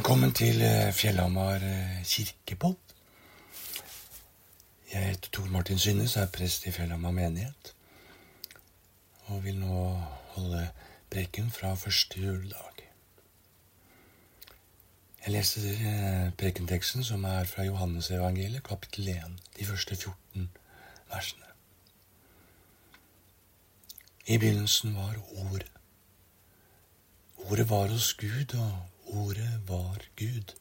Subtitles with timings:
[0.00, 2.92] Velkommen til eh, Fjellhamar eh, kirkepodd.
[4.92, 7.74] Jeg heter Tor Martin Synnes, er prest i Fjellhamar menighet.
[9.26, 9.82] Og vil nå
[10.36, 10.62] holde
[11.12, 12.80] preken fra første juledag.
[15.26, 20.48] Jeg leste eh, prekenteksten som er fra Johannesevangeliet, kapittel 1, de første 14
[21.10, 21.52] versene.
[24.26, 25.68] I begynnelsen var Ordet.
[27.36, 30.54] Ordet var hos Gud, og Ordet var Gud.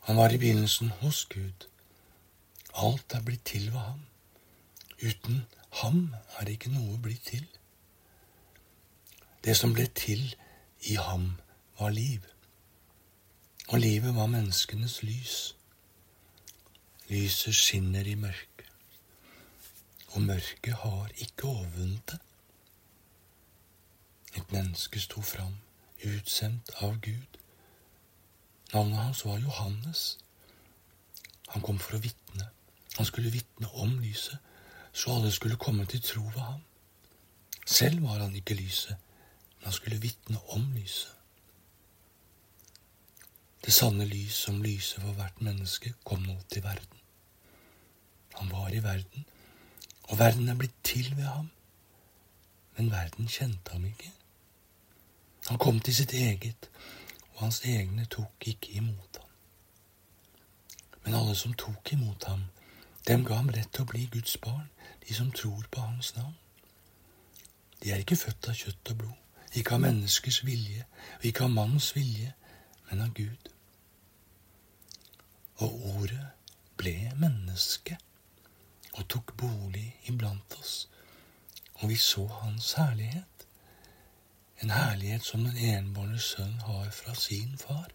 [0.00, 1.66] Han var i begynnelsen hos Gud.
[2.74, 4.00] Alt er blitt til ved ham.
[5.04, 5.42] Uten
[5.82, 7.44] ham er ikke noe blitt til.
[9.44, 10.22] Det som ble til
[10.88, 11.34] i ham,
[11.78, 12.24] var liv.
[13.68, 15.56] Og livet var menneskenes lys.
[17.08, 18.70] Lyset skinner i mørket,
[20.16, 22.20] og mørket har ikke overvunnet det.
[24.34, 25.60] Et menneske sto fram
[26.08, 27.38] utsendt av Gud.
[28.72, 30.18] Navnet hans var Johannes.
[31.48, 32.48] Han kom for å vitne.
[32.96, 34.38] Han skulle vitne om lyset,
[34.92, 36.62] så alle skulle komme til tro ved ham.
[37.66, 38.96] Selv var han ikke lyset,
[39.58, 41.14] men han skulle vitne om lyset.
[43.64, 47.00] Det sanne lys som lyser for hvert menneske, kom nå til verden.
[48.34, 49.24] Han var i verden,
[50.10, 51.50] og verden er blitt til ved ham.
[52.76, 54.10] Men verden kjente ham ikke.
[55.48, 56.70] Han kom til sitt eget,
[57.34, 59.30] og hans egne tok ikke imot ham.
[61.04, 62.44] Men alle som tok imot ham,
[63.08, 64.70] dem ga ham rett til å bli Guds barn,
[65.04, 66.36] de som tror på hans navn.
[67.82, 69.18] De er ikke født av kjøtt og blod,
[69.52, 70.86] ikke av menneskers vilje,
[71.18, 72.32] og ikke av mannens vilje,
[72.88, 73.50] men av Gud.
[75.60, 76.24] Og ordet
[76.80, 77.98] ble menneske
[78.94, 80.88] og tok bolig iblant oss,
[81.82, 83.33] og vi så hans herlighet
[84.62, 87.90] en herlighet som den enbårne sønn har fra sin far,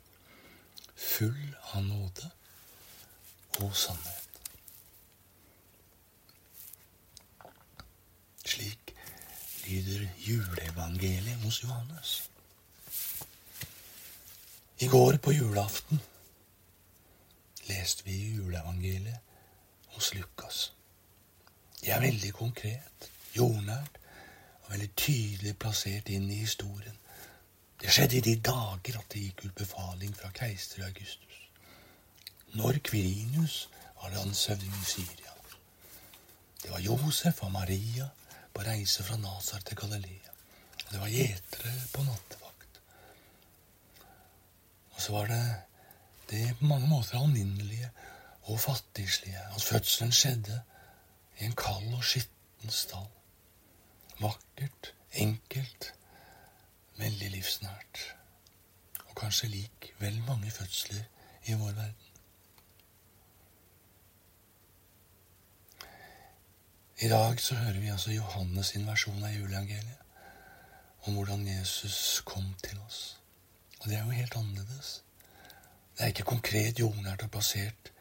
[0.95, 2.31] full av nåde
[3.59, 4.25] og sannhet.
[8.45, 8.93] Slik
[9.67, 12.13] lyder juleevangeliet hos Johannes.
[14.79, 15.99] I går på julaften
[17.69, 19.19] leste vi juleevangeliet
[19.93, 20.73] hos Lukas.
[21.81, 23.99] Det er veldig konkret, jordnært
[24.69, 26.95] veldig tydelig plassert inn i historien.
[27.79, 31.37] Det skjedde i de dager at det gikk ut befaling fra keiser Augustus.
[32.53, 33.69] Når Kvirinius
[34.01, 35.33] var landshøvding i Syria.
[36.63, 38.09] Det var Josef og Maria
[38.53, 40.33] på reise fra Nazar til Galilea.
[40.85, 42.81] Og det var gjetere på nattevakt.
[44.91, 45.43] Og så var det
[46.29, 47.89] det på mange måter alminnelige
[48.41, 50.61] og fattigslige at fødselen skjedde
[51.39, 53.07] i en kald og skitten stall
[54.19, 55.93] vakkert, enkelt,
[56.99, 58.03] veldig livsnært.
[59.07, 61.03] Og kanskje lik vel mange fødsler
[61.45, 62.05] i vår verden.
[67.01, 69.95] I dag så hører vi altså Johannes' sin versjon av juleangeliet.
[71.07, 73.19] Om hvordan Jesus kom til oss.
[73.79, 75.03] Og det er jo helt annerledes.
[75.95, 77.91] Det er ikke konkret jordnært og plassert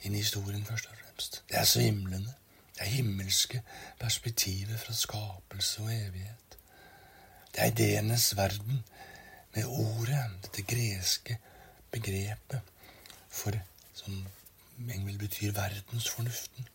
[0.00, 1.42] inn i historien, først og fremst.
[1.48, 2.32] Det er svimlende.
[2.78, 3.62] Det himmelske
[4.00, 6.58] perspektivet fra skapelse og evighet.
[7.54, 8.84] Det er ideenes verden
[9.54, 11.38] med ordet, dette greske
[11.90, 12.60] begrepet
[13.28, 13.52] for
[13.94, 14.26] som
[14.78, 16.68] Engel betyr verdensfornuften.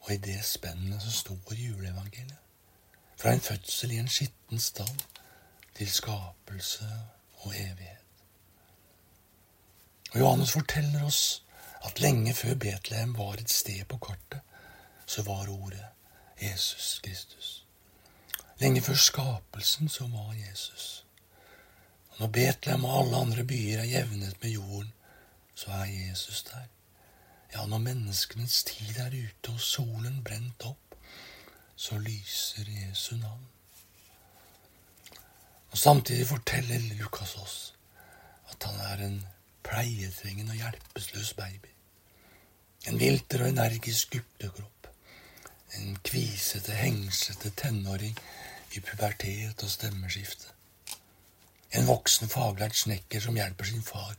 [0.00, 2.38] Og i det spennet så står juleevangeliet.
[3.16, 5.04] Fra en fødsel i en skitten stall
[5.74, 6.88] til skapelse
[7.34, 8.04] og evighet.
[10.12, 11.44] Og Johannes forteller oss
[11.84, 14.40] at lenge før Betlehem var et sted på kartet,
[15.06, 15.84] så var ordet
[16.42, 17.66] Jesus Kristus.
[18.58, 21.06] Lenge før skapelsen så var Jesus.
[22.08, 24.92] Og når Betlehem og alle andre byer er jevnet med jorden,
[25.54, 26.66] så er Jesus der.
[27.54, 30.96] Ja, når menneskenes tid er ute og solen brent opp,
[31.76, 33.46] så lyser Jesu navn.
[35.70, 37.74] Og Samtidig forteller Lukas oss
[38.50, 39.26] at han er en
[39.62, 41.72] pleietrengende og hjelpeløs baby.
[42.86, 44.83] En vilter og energisk guttekropp
[45.72, 48.18] en kvisete, hengslete tenåring
[48.74, 50.50] i pubertet og stemmeskifte.
[51.74, 54.14] En voksen, faglært snekker som hjelper sin far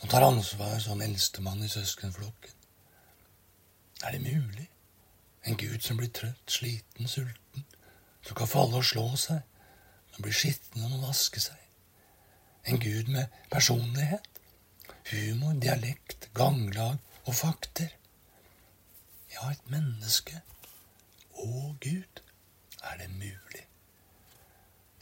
[0.00, 2.54] og tar ansvar som eldstemann i søskenflokken.
[4.04, 4.68] Er det mulig?
[5.44, 7.64] En gud som blir trøtt, sliten, sulten,
[8.22, 9.40] som kan falle og slå seg,
[10.14, 11.56] som blir skitten og må vaske seg.
[12.68, 14.28] En gud med personlighet,
[15.10, 17.92] humor, dialekt, ganglag og fakter.
[19.32, 20.42] Ja, et menneske
[21.40, 22.22] å, Gud,
[22.82, 23.66] er det mulig?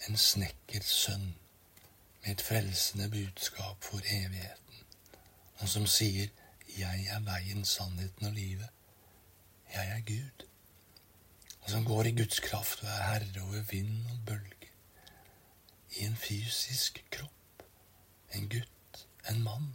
[0.09, 1.35] En snekkers sønn
[2.23, 4.85] med et frelsende budskap for evigheten,
[5.59, 6.29] og som sier
[6.79, 8.71] 'Jeg er veien, sannheten og livet'.
[9.75, 10.47] Jeg er Gud.
[11.61, 14.71] Og som går i Guds kraft og er herre over vind og bølger.
[15.91, 17.63] I en fysisk kropp.
[18.35, 19.75] En gutt, en mann.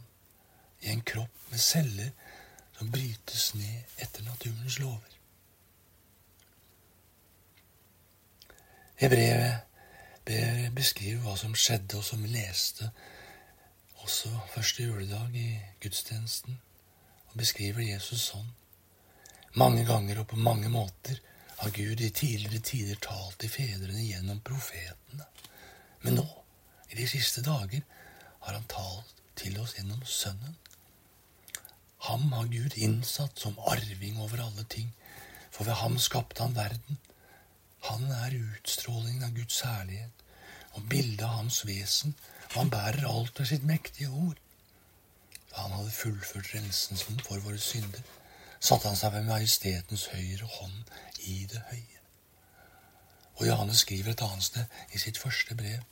[0.80, 2.10] I en kropp med celler
[2.78, 5.13] som brytes ned etter naturens lover.
[9.00, 12.90] Hebrevet beskriver hva som skjedde, og som vi leste
[14.04, 15.48] også første juledag i
[15.80, 16.60] gudstjenesten,
[17.30, 18.50] og beskriver Jesus sånn.
[19.56, 21.20] Mange ganger og på mange måter
[21.58, 25.26] har Gud i tidligere tider talt til fedrene gjennom profetene.
[26.02, 26.26] Men nå,
[26.90, 27.82] i de siste dager,
[28.44, 30.58] har han talt til oss gjennom Sønnen.
[32.04, 34.90] Ham har Gud innsatt som arving over alle ting,
[35.50, 37.00] for ved ham skapte han verden.
[37.84, 40.22] Han er utstrålingen av Guds herlighet
[40.74, 42.14] og bildet av hans vesen,
[42.50, 44.38] og han bærer alt ved sitt mektige ord.
[45.50, 48.02] Da han hadde fullført rensen for våre synder,
[48.60, 50.94] satte han seg ved majestetens høyre hånd
[51.28, 52.00] i det høye.
[53.36, 55.82] Og Johannes skriver et annet sted i sitt første brev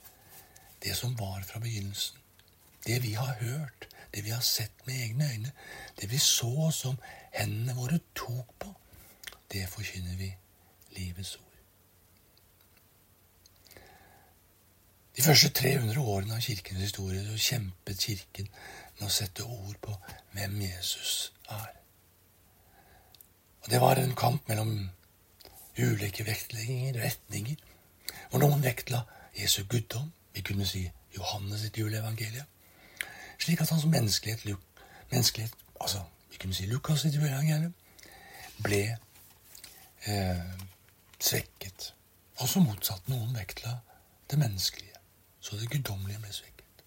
[0.83, 2.17] det som var fra begynnelsen.
[2.85, 5.51] Det vi har hørt, det vi har sett med egne øyne,
[6.01, 6.97] det vi så som
[7.31, 8.73] hendene våre tok på,
[9.51, 10.33] det forkynner vi
[10.97, 11.53] livets ord.
[15.15, 18.47] De første 300 årene av kirkens historie så kjempet Kirken
[18.97, 19.93] med å sette ord på
[20.33, 21.75] hvem Jesus er.
[23.61, 24.89] Og Det var en kamp mellom
[25.77, 27.61] ulike vektlegginger, retninger,
[28.31, 29.03] hvor noen vektla
[29.37, 30.81] Jesu guddom, vi kunne si
[31.15, 32.49] Johannes sitt juleevangelium,
[33.37, 34.57] slik at hans menneskelighet,
[35.11, 36.01] menneskelighet altså
[36.31, 37.73] vi kunne si Lukas sitt juleevangelium,
[38.65, 38.81] ble
[40.09, 40.41] eh,
[41.19, 41.93] svekket.
[42.41, 43.05] Også motsatt.
[43.07, 43.77] Noen vektla
[44.31, 44.92] det menneskelige
[45.43, 46.83] så det guddommelige ble svekket.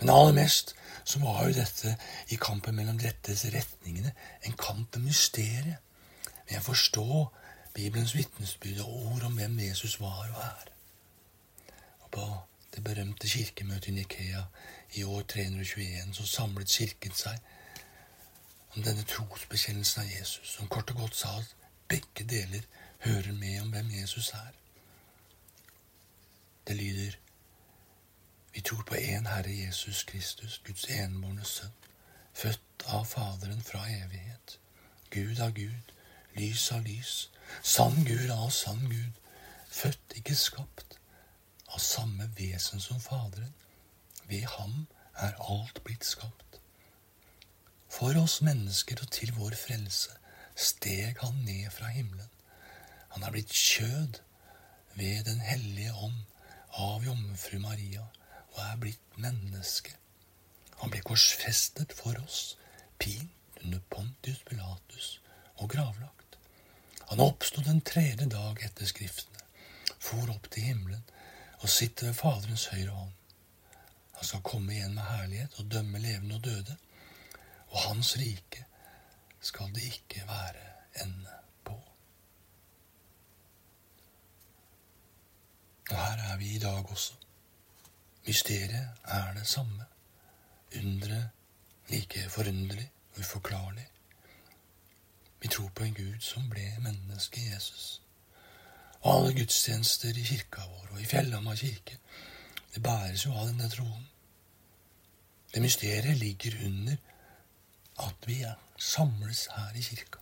[0.00, 0.74] Men aller mest
[1.06, 1.94] så var jo dette
[2.34, 4.12] i kampen mellom rettes retningene
[4.42, 5.78] en kamp med mysteriet,
[6.50, 7.06] Men å forstå
[7.74, 10.68] Bibelens vitnesbyrd og ord om hvem Jesus var og er.
[12.04, 12.26] Og på
[12.74, 14.42] det berømte kirkemøtet i Nikea
[14.98, 17.38] i år 321 så samlet Kirken seg
[18.76, 21.54] om denne trosbekjennelsen av Jesus, som kort og godt sa at
[21.88, 22.66] begge deler
[23.06, 24.52] hører med om hvem Jesus er.
[26.66, 27.16] Det lyder
[28.56, 31.74] vi tror på én Herre Jesus Kristus, Guds enbårne sønn,
[32.32, 34.54] født av Faderen fra evighet.
[35.10, 35.92] Gud av Gud,
[36.38, 37.28] lys av lys,
[37.60, 39.20] sann Gud av sann Gud,
[39.68, 40.96] født, ikke skapt,
[41.68, 43.52] av samme vesen som Faderen.
[44.24, 44.86] Ved ham
[45.20, 46.60] er alt blitt skapt.
[47.92, 50.16] For oss mennesker og til vår frelse
[50.56, 52.32] steg han ned fra himmelen.
[53.12, 54.22] Han er blitt kjød
[54.96, 56.22] ved Den hellige ånd
[56.72, 58.08] av jomfru Maria
[58.56, 59.92] og er blitt menneske.
[60.80, 62.56] Han ble korsfestet for oss,
[62.98, 65.08] pint under Pontius Pilatus
[65.56, 66.38] og gravlagt.
[67.10, 69.44] Han oppsto den tredje dag etter Skriftene,
[69.98, 71.04] for opp til himmelen
[71.62, 73.12] og sitter ved Faderens høyre hånd.
[74.16, 76.76] Han skal komme igjen med herlighet og dømme levende og døde,
[77.68, 78.64] og hans rike
[79.40, 80.64] skal det ikke være
[81.04, 81.76] ende på.
[85.90, 87.25] Og her er vi i dag også.
[88.26, 89.84] Mysteriet er det samme.
[90.76, 91.28] Underet
[91.88, 93.86] like forunderlig uforklarlig.
[95.40, 98.02] Vi tror på en Gud som ble menneske Jesus.
[99.00, 101.98] Og alle gudstjenester i kirka vår og i Fjellhamar kirke,
[102.74, 104.08] det bæres jo av denne troen.
[105.54, 106.96] Det mysteriet ligger under
[107.98, 108.44] at vi
[108.78, 110.18] samles her i kirka.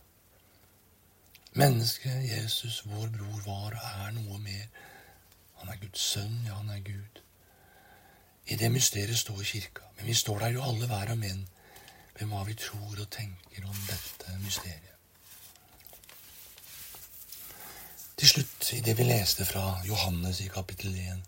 [1.53, 4.65] Mennesket Jesus, vår bror, var og er noe mer.
[5.55, 7.24] Han er Guds sønn, ja, han er Gud.
[8.47, 9.81] I det mysteriet står kirka.
[9.97, 11.47] Men vi står der jo alle hver og en
[12.19, 14.91] med hva vi tror og tenker om dette mysteriet.
[18.17, 21.23] Til slutt, i det vi leste fra Johannes i kapittel 1,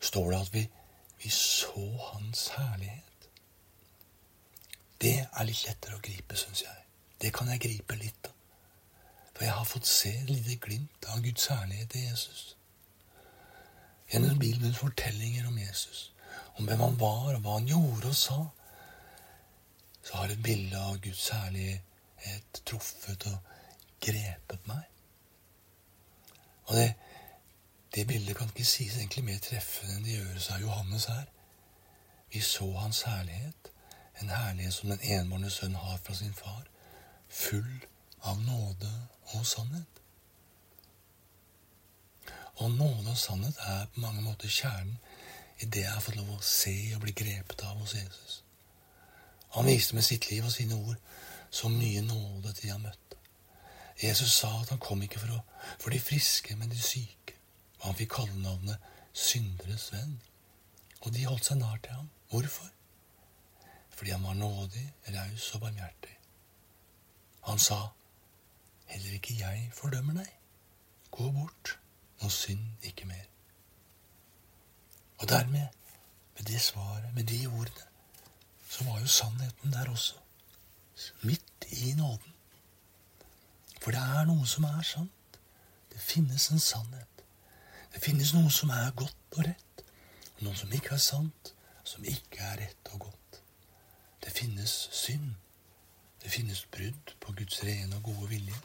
[0.00, 0.66] står det at vi,
[1.22, 3.30] vi så Hans herlighet.
[5.00, 6.84] Det er litt lettere å gripe, syns jeg.
[7.22, 8.36] Det kan jeg gripe litt av.
[9.32, 12.56] For jeg har fått se et lite glimt av Guds herlighet i Jesus.
[14.12, 16.10] Gjennom Bibelens fortellinger om Jesus
[16.60, 18.38] om hvem han var, og hva han gjorde og sa,
[20.04, 23.38] så har et bilde av Guds herlighet truffet og
[24.04, 24.84] grepet meg.
[26.68, 26.88] Og det,
[27.94, 31.24] det bildet kan ikke sies egentlig mer treffende enn det gjøres av Johannes her.
[32.30, 33.72] Vi så hans herlighet,
[34.20, 36.68] en herlighet som den enbårne sønn har fra sin far,
[37.28, 37.86] full
[38.22, 38.92] av nåde
[39.32, 40.02] og sannhet.
[42.60, 45.00] Og nåde og sannhet er på mange måter kjernen
[45.60, 48.40] i det jeg har fått lov å se og bli grepet av hos Jesus.
[49.56, 50.96] Han viste med sitt liv og sine ord
[51.50, 53.18] så mye nåde til de han møtte.
[54.02, 55.40] Jesus sa at han kom ikke for, å,
[55.82, 57.36] for de friske, men de syke.
[57.80, 60.20] Og han fikk kallenavnet synderes venn.
[61.02, 62.08] Og de holdt seg nær til ham.
[62.30, 62.70] Hvorfor?
[63.90, 66.14] Fordi han var nådig, raus og barmhjertig.
[67.48, 67.80] Han sa,
[68.86, 70.30] heller ikke jeg fordømmer deg.
[71.10, 71.74] Gå bort,
[72.20, 73.29] og synd ikke mer.
[75.20, 75.66] Og dermed,
[76.36, 77.86] med det svaret, med de ordene,
[78.68, 80.14] så var jo sannheten der også.
[81.22, 82.34] Midt i nåden.
[83.80, 85.38] For det er noe som er sant.
[85.92, 87.24] Det finnes en sannhet.
[87.94, 89.84] Det finnes noe som er godt og rett,
[90.36, 91.52] og noe som ikke er sant,
[91.84, 93.40] som ikke er rett og godt.
[94.24, 95.34] Det finnes synd.
[96.22, 98.60] Det finnes brudd på Guds rene og gode vilje.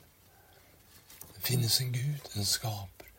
[1.36, 3.12] Det finnes en Gud, en skaper,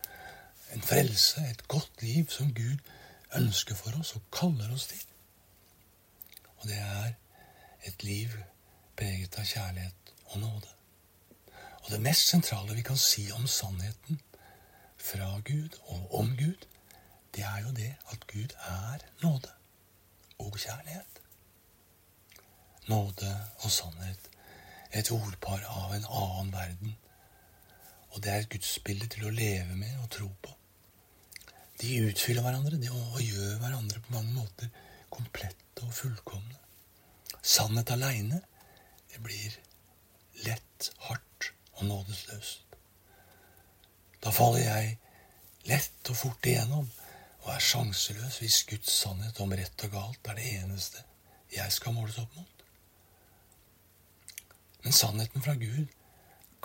[0.72, 2.78] en frelse, et godt liv som Gud
[3.34, 5.02] ønsker for oss og kaller oss til.
[6.56, 7.12] Og det er
[7.86, 8.32] et liv
[8.96, 10.72] preget av kjærlighet og nåde.
[11.84, 14.20] Og det mest sentrale vi kan si om sannheten
[14.98, 16.66] fra Gud og om Gud,
[17.34, 19.52] det er jo det at Gud er nåde
[20.38, 21.20] og kjærlighet.
[22.86, 24.30] Nåde og sannhet.
[24.92, 26.96] Et ordpar av en annen verden.
[28.10, 30.54] Og det er et gudsbilde til å leve med og tro på.
[31.80, 34.70] De utfyller hverandre de, og gjør hverandre på mange måter
[35.12, 36.58] komplette og fullkomne.
[37.42, 38.40] Sannhet aleine,
[39.12, 39.58] det blir
[40.46, 42.62] lett, hardt og nådesløst.
[44.24, 44.96] Da faller jeg
[45.68, 46.88] lett og fort igjennom
[47.44, 51.04] og er sjanseløs hvis Guds sannhet om rett og galt er det eneste
[51.54, 52.64] jeg skal måles opp mot.
[54.82, 55.86] Men sannheten fra Gud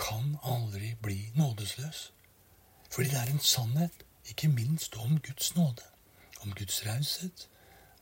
[0.02, 2.10] kan aldri bli nådesløs.
[2.90, 5.88] Fordi det er en sannhet ikke minst om Guds nåde,
[6.42, 7.48] om Guds raushet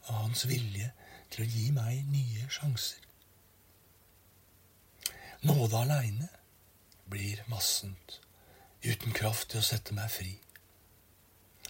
[0.03, 0.91] og Hans vilje
[1.31, 3.05] til å gi meg nye sjanser.
[5.47, 6.27] Nåde aleine
[7.09, 8.19] blir massent,
[8.83, 10.33] uten kraft til å sette meg fri.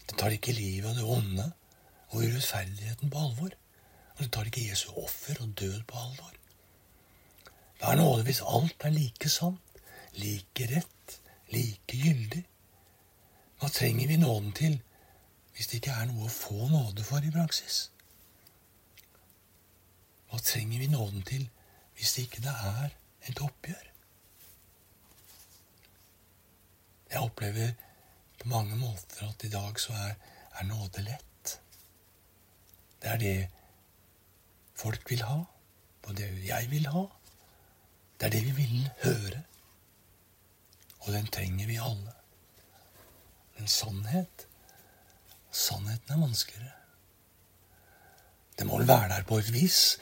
[0.09, 1.51] Det tar ikke livet og det onde
[2.09, 3.53] og urettferdigheten på alvor.
[4.15, 6.33] Og det tar ikke Jesu offer og død på alvor.
[7.79, 9.83] Det er nåde hvis alt er like sant,
[10.17, 11.19] like rett,
[11.53, 12.43] like gyldig?
[13.59, 14.79] Hva trenger vi nåden til
[15.53, 17.89] hvis det ikke er noe å få nåde for i praksis?
[20.29, 21.47] Hva trenger vi nåden til
[21.97, 22.93] hvis det ikke er
[23.27, 23.85] et oppgjør?
[27.09, 27.73] Jeg opplever
[28.39, 30.13] på mange måter at i dag så er,
[30.59, 31.55] er nåde lett.
[33.01, 33.37] Det er det
[34.79, 35.41] folk vil ha,
[36.05, 37.03] og det jeg vil ha.
[38.19, 39.43] Det er det vi vil høre.
[40.99, 42.18] Og den trenger vi alle.
[43.59, 44.45] Men sannhet
[45.51, 46.75] Sannheten er vanskeligere.
[48.57, 49.97] Det må vel være der på et vis,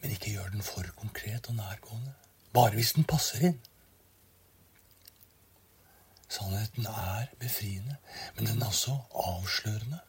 [0.00, 2.14] men ikke gjør den for konkret og nærgående.
[2.54, 3.58] Bare hvis den passer inn.
[6.28, 7.96] Sannheten er befriende,
[8.36, 10.00] men den er også avslørende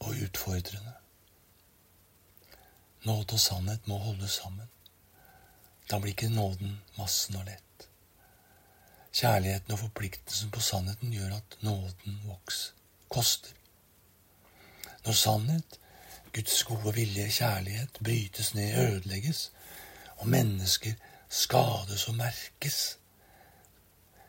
[0.00, 0.94] og utfordrende.
[3.04, 4.70] Nåde og sannhet må holde sammen.
[5.90, 7.73] Da blir ikke nåden massen og lett.
[9.14, 12.72] Kjærligheten og forpliktelsen på sannheten gjør at nåden vokser,
[13.08, 13.50] koster.
[15.04, 15.78] Når sannhet,
[16.34, 19.52] Guds gode vilje, kjærlighet, brytes ned, ødelegges,
[20.16, 20.92] og mennesker
[21.28, 22.98] skades og merkes,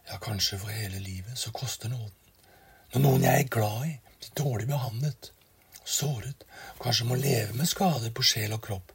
[0.10, 2.14] ja, kanskje for hele livet, så koster nåden.
[2.94, 5.32] Når noen jeg er glad i, blir dårlig behandlet,
[5.86, 6.46] såret,
[6.82, 8.94] kanskje må leve med skader på sjel og kropp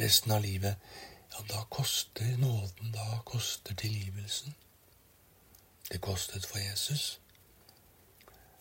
[0.00, 0.74] resten av livet,
[1.30, 4.54] ja, da koster nåden, da koster tilgivelsen.
[5.88, 7.20] Det kostet for Jesus.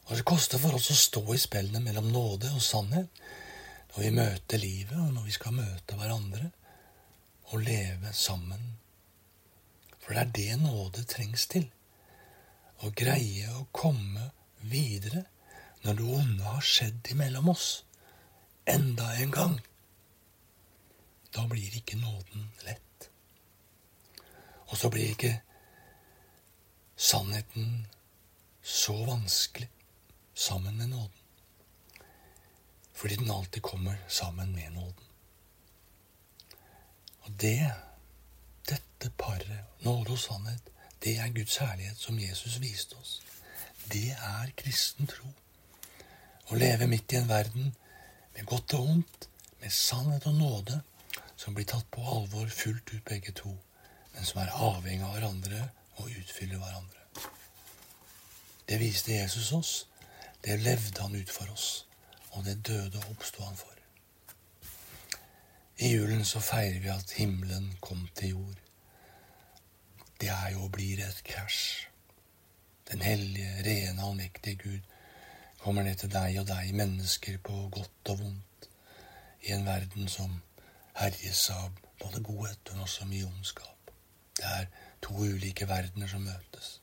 [0.08, 3.22] Og det koster for oss å stå i spillene mellom nåde og sannhet
[3.92, 6.52] når vi møter livet, og når vi skal møte hverandre
[7.52, 8.78] og leve sammen.
[10.00, 11.68] For det er det nåde trengs til
[12.86, 14.30] å greie å komme
[14.62, 15.26] videre
[15.84, 17.68] når det onde har skjedd imellom oss
[18.68, 19.58] enda en gang.
[21.36, 23.10] Da blir ikke nåden lett.
[24.68, 25.34] Og så blir ikke
[26.98, 27.88] sannheten
[28.64, 29.70] så vanskelig
[30.34, 31.12] sammen med nåden.
[32.94, 35.04] Fordi den alltid kommer sammen med nåden.
[37.20, 37.72] Og det,
[38.70, 40.70] dette paret, nåde og sannhet,
[41.04, 43.22] det er Guds herlighet som Jesus viste oss.
[43.92, 45.30] Det er kristen tro.
[46.50, 47.76] Å leve midt i en verden
[48.34, 49.30] med godt og vondt,
[49.62, 50.82] med sannhet og nåde,
[51.36, 53.54] som blir tatt på alvor fullt ut begge to,
[54.14, 57.04] men som er avhengig av hverandre og utfyller hverandre.
[58.70, 59.74] Det viste Jesus oss.
[60.44, 61.84] Det levde han ut for oss.
[62.38, 63.74] og det døde oppsto han for.
[65.78, 68.60] I julen så feirer vi at himmelen kom til jord.
[70.22, 71.88] Det er jo og blir et krasj.
[72.92, 74.80] Den hellige, rene, allmektige Gud
[75.60, 78.70] kommer ned til deg og deg, mennesker på godt og vondt,
[79.42, 80.42] i en verden som
[80.96, 83.92] herjes av både godhet og også mye ondskap.
[84.38, 84.66] Det er
[85.02, 86.80] to ulike verdener som møtes.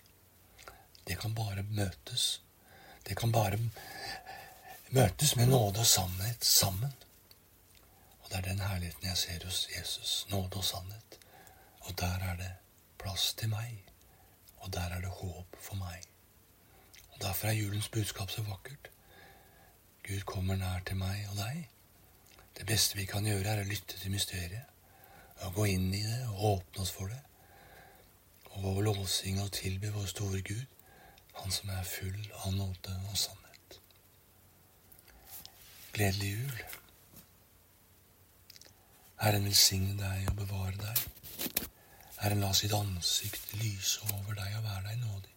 [1.06, 2.40] Det kan bare møtes.
[3.08, 3.58] Det kan bare
[4.90, 6.92] møtes med nåde og sannhet sammen.
[8.22, 10.26] Og det er den herligheten jeg ser hos Jesus.
[10.30, 11.18] Nåde og sannhet.
[11.80, 12.52] Og der er det
[12.98, 13.82] plass til meg.
[14.56, 16.02] Og der er det håp for meg.
[17.12, 18.90] Og Derfor er julens budskap så vakkert.
[20.08, 21.68] Gud kommer nær til meg og deg.
[22.58, 24.64] Det beste vi kan gjøre, er å lytte til mysteriet.
[25.44, 27.20] Og gå inn i det og åpne oss for det.
[28.54, 30.64] Og lovsynge og tilbe vår store Gud,
[31.34, 33.78] Han som er full av nåde og sannhet.
[35.92, 36.60] Gledelig jul.
[39.18, 41.02] Herren velsigne deg og bevare deg.
[42.20, 45.34] Herren la sitt ansikt lyse over deg og være deg nådig.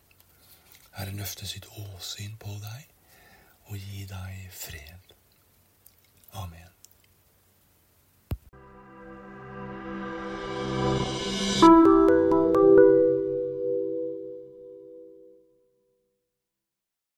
[1.00, 2.86] Herren løfte sitt åsyn på deg
[3.68, 5.14] og gi deg fred.
[6.34, 6.77] Amen.